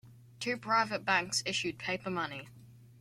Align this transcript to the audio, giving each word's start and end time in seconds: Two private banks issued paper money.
Two 0.39 0.57
private 0.57 1.05
banks 1.05 1.43
issued 1.45 1.77
paper 1.77 2.09
money. 2.09 2.47